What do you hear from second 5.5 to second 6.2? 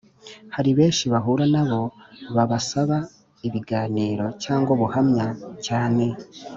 cyane